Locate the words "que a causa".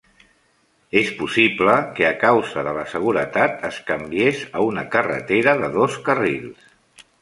1.99-2.65